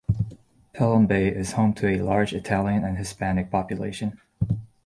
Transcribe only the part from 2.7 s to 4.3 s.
and Hispanic population.